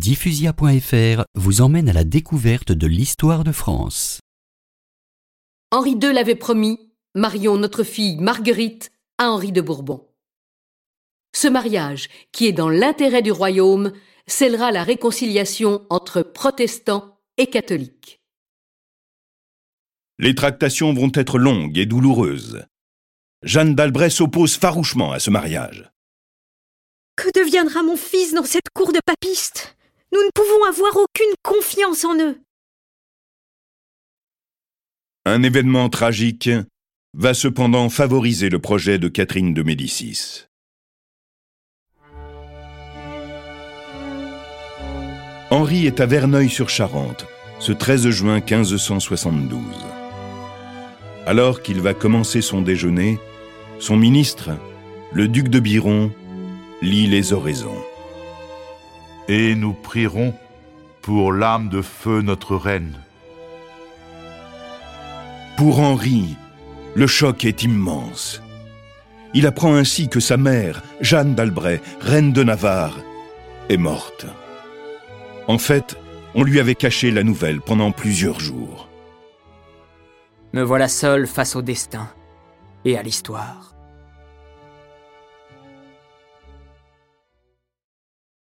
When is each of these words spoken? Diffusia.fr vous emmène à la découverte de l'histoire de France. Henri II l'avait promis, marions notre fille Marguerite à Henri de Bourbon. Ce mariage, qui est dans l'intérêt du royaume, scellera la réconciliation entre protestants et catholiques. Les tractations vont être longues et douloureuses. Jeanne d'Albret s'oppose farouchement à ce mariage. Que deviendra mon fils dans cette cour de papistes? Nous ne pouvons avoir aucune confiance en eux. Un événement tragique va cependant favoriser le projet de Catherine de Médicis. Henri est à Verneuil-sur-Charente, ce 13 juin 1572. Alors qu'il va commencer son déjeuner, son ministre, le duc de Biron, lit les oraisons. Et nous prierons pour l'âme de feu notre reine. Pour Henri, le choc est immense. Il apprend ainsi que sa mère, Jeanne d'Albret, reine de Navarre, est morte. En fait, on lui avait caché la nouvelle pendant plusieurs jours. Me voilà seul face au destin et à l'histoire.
Diffusia.fr 0.00 1.24
vous 1.34 1.60
emmène 1.60 1.90
à 1.90 1.92
la 1.92 2.04
découverte 2.04 2.72
de 2.72 2.86
l'histoire 2.86 3.44
de 3.44 3.52
France. 3.52 4.20
Henri 5.72 5.90
II 5.90 6.14
l'avait 6.14 6.36
promis, 6.36 6.78
marions 7.14 7.58
notre 7.58 7.82
fille 7.82 8.16
Marguerite 8.16 8.92
à 9.18 9.28
Henri 9.28 9.52
de 9.52 9.60
Bourbon. 9.60 10.08
Ce 11.36 11.48
mariage, 11.48 12.08
qui 12.32 12.46
est 12.46 12.52
dans 12.52 12.70
l'intérêt 12.70 13.20
du 13.20 13.30
royaume, 13.30 13.92
scellera 14.26 14.72
la 14.72 14.84
réconciliation 14.84 15.84
entre 15.90 16.22
protestants 16.22 17.18
et 17.36 17.48
catholiques. 17.48 18.22
Les 20.18 20.34
tractations 20.34 20.94
vont 20.94 21.12
être 21.12 21.38
longues 21.38 21.76
et 21.76 21.84
douloureuses. 21.84 22.64
Jeanne 23.42 23.74
d'Albret 23.74 24.08
s'oppose 24.08 24.56
farouchement 24.56 25.12
à 25.12 25.18
ce 25.18 25.28
mariage. 25.28 25.90
Que 27.16 27.28
deviendra 27.38 27.82
mon 27.82 27.98
fils 27.98 28.32
dans 28.32 28.46
cette 28.46 28.70
cour 28.72 28.94
de 28.94 29.00
papistes? 29.04 29.76
Nous 30.12 30.20
ne 30.20 30.30
pouvons 30.34 30.64
avoir 30.64 30.96
aucune 30.96 31.34
confiance 31.42 32.04
en 32.04 32.18
eux. 32.18 32.40
Un 35.24 35.42
événement 35.42 35.88
tragique 35.88 36.50
va 37.14 37.34
cependant 37.34 37.88
favoriser 37.88 38.48
le 38.48 38.58
projet 38.58 38.98
de 38.98 39.08
Catherine 39.08 39.54
de 39.54 39.62
Médicis. 39.62 40.46
Henri 45.50 45.86
est 45.86 46.00
à 46.00 46.06
Verneuil-sur-Charente, 46.06 47.26
ce 47.58 47.72
13 47.72 48.10
juin 48.10 48.36
1572. 48.36 49.60
Alors 51.26 51.60
qu'il 51.62 51.80
va 51.80 51.92
commencer 51.92 52.40
son 52.40 52.62
déjeuner, 52.62 53.18
son 53.80 53.96
ministre, 53.96 54.50
le 55.12 55.26
duc 55.26 55.48
de 55.48 55.58
Biron, 55.58 56.12
lit 56.82 57.08
les 57.08 57.32
oraisons. 57.32 57.82
Et 59.32 59.54
nous 59.54 59.74
prierons 59.74 60.34
pour 61.02 61.32
l'âme 61.32 61.68
de 61.68 61.82
feu 61.82 62.20
notre 62.20 62.56
reine. 62.56 62.98
Pour 65.56 65.78
Henri, 65.78 66.34
le 66.96 67.06
choc 67.06 67.44
est 67.44 67.62
immense. 67.62 68.42
Il 69.32 69.46
apprend 69.46 69.72
ainsi 69.76 70.08
que 70.08 70.18
sa 70.18 70.36
mère, 70.36 70.82
Jeanne 71.00 71.36
d'Albret, 71.36 71.80
reine 72.00 72.32
de 72.32 72.42
Navarre, 72.42 72.98
est 73.68 73.76
morte. 73.76 74.26
En 75.46 75.58
fait, 75.58 75.96
on 76.34 76.42
lui 76.42 76.58
avait 76.58 76.74
caché 76.74 77.12
la 77.12 77.22
nouvelle 77.22 77.60
pendant 77.60 77.92
plusieurs 77.92 78.40
jours. 78.40 78.88
Me 80.54 80.62
voilà 80.64 80.88
seul 80.88 81.28
face 81.28 81.54
au 81.54 81.62
destin 81.62 82.08
et 82.84 82.98
à 82.98 83.02
l'histoire. 83.04 83.76